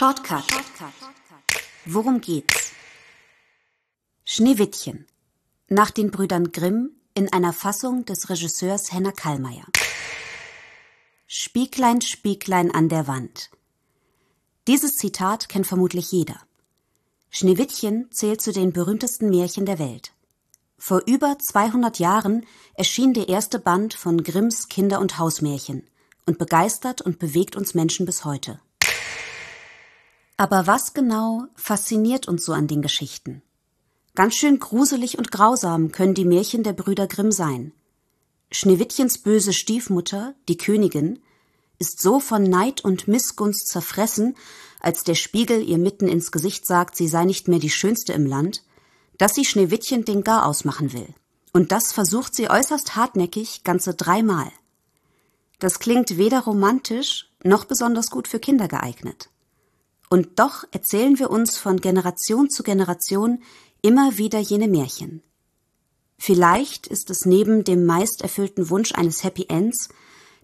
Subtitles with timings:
[0.00, 0.44] Shortcut.
[1.84, 2.72] Worum geht's?
[4.24, 5.06] Schneewittchen.
[5.68, 9.66] Nach den Brüdern Grimm in einer Fassung des Regisseurs Henner Kallmeier.
[11.26, 13.50] Spieglein, Spieglein an der Wand.
[14.68, 16.40] Dieses Zitat kennt vermutlich jeder.
[17.28, 20.14] Schneewittchen zählt zu den berühmtesten Märchen der Welt.
[20.78, 25.86] Vor über 200 Jahren erschien der erste Band von Grimms Kinder- und Hausmärchen
[26.24, 28.60] und begeistert und bewegt uns Menschen bis heute.
[30.40, 33.42] Aber was genau fasziniert uns so an den Geschichten?
[34.14, 37.74] Ganz schön gruselig und grausam können die Märchen der Brüder Grimm sein.
[38.50, 41.18] Schneewittchens böse Stiefmutter, die Königin,
[41.78, 44.34] ist so von Neid und Missgunst zerfressen,
[44.80, 48.24] als der Spiegel ihr mitten ins Gesicht sagt, sie sei nicht mehr die Schönste im
[48.24, 48.62] Land,
[49.18, 51.08] dass sie Schneewittchen den Gar ausmachen will.
[51.52, 54.50] Und das versucht sie äußerst hartnäckig ganze dreimal.
[55.58, 59.28] Das klingt weder romantisch noch besonders gut für Kinder geeignet.
[60.10, 63.42] Und doch erzählen wir uns von Generation zu Generation
[63.80, 65.22] immer wieder jene Märchen.
[66.18, 69.88] Vielleicht ist es neben dem meist erfüllten Wunsch eines Happy Ends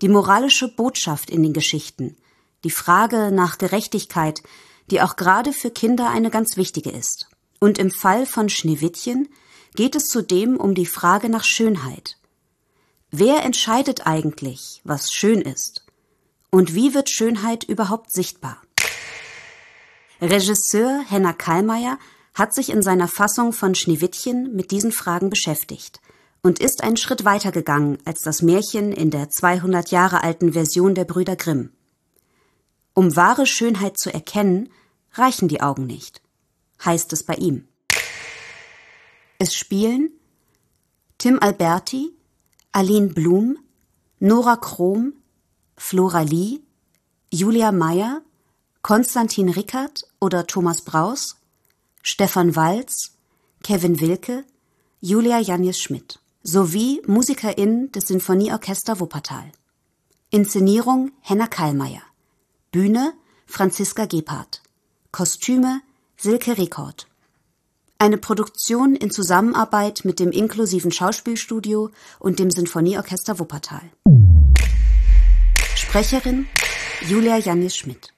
[0.00, 2.16] die moralische Botschaft in den Geschichten,
[2.64, 4.42] die Frage nach Gerechtigkeit,
[4.90, 7.28] die auch gerade für Kinder eine ganz wichtige ist.
[7.60, 9.28] Und im Fall von Schneewittchen
[9.74, 12.16] geht es zudem um die Frage nach Schönheit.
[13.10, 15.84] Wer entscheidet eigentlich, was schön ist?
[16.50, 18.62] Und wie wird Schönheit überhaupt sichtbar?
[20.20, 21.98] Regisseur Henner Kallmeier
[22.34, 26.00] hat sich in seiner Fassung von Schneewittchen mit diesen Fragen beschäftigt
[26.42, 30.94] und ist einen Schritt weiter gegangen als das Märchen in der 200 Jahre alten Version
[30.94, 31.70] der Brüder Grimm.
[32.92, 34.68] Um wahre Schönheit zu erkennen,
[35.14, 36.20] reichen die Augen nicht,
[36.84, 37.66] heißt es bei ihm.
[39.38, 40.10] Es spielen
[41.16, 42.14] Tim Alberti,
[42.72, 43.58] Aline Blum,
[44.18, 45.14] Nora Krom,
[45.78, 46.60] Flora Lee,
[47.32, 48.22] Julia Meyer,
[48.82, 51.36] Konstantin Rickert oder Thomas Braus,
[52.02, 53.12] Stefan Walz,
[53.62, 54.44] Kevin Wilke,
[55.02, 59.52] Julia Janjes Schmidt sowie MusikerInnen des Sinfonieorchester Wuppertal.
[60.30, 62.00] Inszenierung Henna Kallmeier.
[62.72, 63.12] Bühne
[63.46, 64.62] Franziska Gebhardt.
[65.12, 65.82] Kostüme
[66.16, 67.06] Silke Rekord.
[67.98, 73.90] Eine Produktion in Zusammenarbeit mit dem inklusiven Schauspielstudio und dem Sinfonieorchester Wuppertal.
[75.74, 76.46] Sprecherin
[77.06, 78.14] Julia Janjes Schmidt.